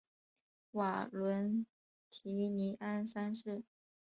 [0.71, 1.67] 瓦伦
[2.09, 3.61] 提尼安三世。